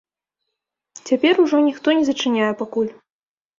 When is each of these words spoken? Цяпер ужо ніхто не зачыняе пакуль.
Цяпер 1.09 1.33
ужо 1.45 1.61
ніхто 1.69 1.87
не 2.01 2.09
зачыняе 2.09 2.51
пакуль. 2.65 2.93